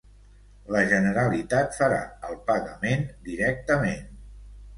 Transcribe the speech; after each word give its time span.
La 0.75 0.79
Generalitat 0.93 1.77
farà 1.81 1.99
el 2.31 2.39
pagament 2.49 3.07
directament. 3.29 4.03